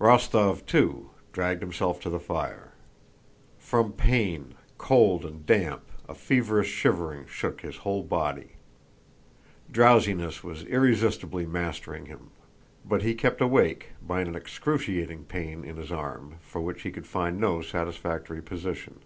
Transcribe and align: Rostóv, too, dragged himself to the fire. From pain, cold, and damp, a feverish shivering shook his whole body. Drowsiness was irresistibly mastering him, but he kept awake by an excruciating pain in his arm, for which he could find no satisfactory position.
Rostóv, 0.00 0.66
too, 0.66 1.10
dragged 1.32 1.62
himself 1.62 2.00
to 2.00 2.10
the 2.10 2.18
fire. 2.18 2.72
From 3.60 3.92
pain, 3.92 4.54
cold, 4.78 5.24
and 5.24 5.46
damp, 5.46 5.82
a 6.08 6.14
feverish 6.16 6.66
shivering 6.66 7.26
shook 7.28 7.60
his 7.60 7.76
whole 7.76 8.02
body. 8.02 8.56
Drowsiness 9.70 10.42
was 10.42 10.64
irresistibly 10.64 11.46
mastering 11.46 12.06
him, 12.06 12.32
but 12.84 13.02
he 13.02 13.14
kept 13.14 13.40
awake 13.40 13.90
by 14.02 14.22
an 14.22 14.34
excruciating 14.34 15.22
pain 15.26 15.62
in 15.64 15.76
his 15.76 15.92
arm, 15.92 16.34
for 16.40 16.60
which 16.60 16.82
he 16.82 16.90
could 16.90 17.06
find 17.06 17.38
no 17.38 17.62
satisfactory 17.62 18.42
position. 18.42 18.98